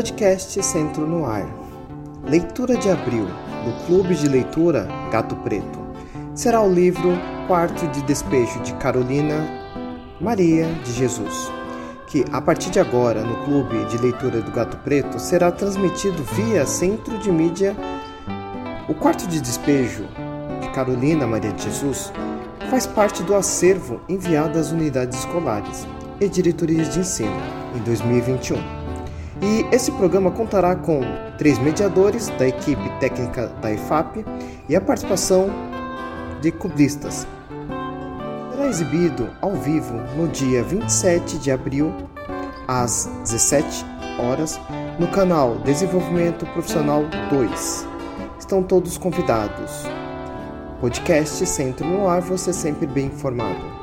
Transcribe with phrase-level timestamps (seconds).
[0.00, 1.46] Podcast Centro no Ar.
[2.24, 5.78] Leitura de abril, do Clube de Leitura Gato Preto.
[6.34, 7.10] Será o livro
[7.46, 9.46] Quarto de Despejo de Carolina
[10.18, 11.52] Maria de Jesus,
[12.06, 16.64] que a partir de agora, no Clube de Leitura do Gato Preto, será transmitido via
[16.64, 17.76] Centro de Mídia.
[18.88, 20.04] O Quarto de Despejo
[20.62, 22.10] de Carolina Maria de Jesus
[22.70, 25.86] faz parte do acervo enviado às unidades escolares
[26.18, 27.36] e diretorias de ensino
[27.76, 28.79] em 2021.
[29.42, 31.00] E esse programa contará com
[31.38, 34.24] três mediadores da equipe técnica da IFAP
[34.68, 35.48] e a participação
[36.42, 37.26] de cubistas.
[38.50, 41.92] Será exibido ao vivo no dia 27 de abril,
[42.68, 43.86] às 17
[44.18, 44.60] horas,
[44.98, 47.86] no canal Desenvolvimento Profissional 2.
[48.38, 49.84] Estão todos convidados.
[50.80, 53.79] Podcast Centro no Ar, você sempre bem informado.